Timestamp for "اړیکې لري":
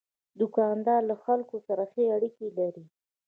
2.15-2.83